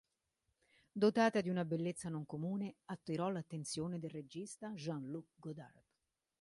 [0.93, 5.79] Dotata di una bellezza non comune attirò l'attenzione del regista Jean-Luc Godard.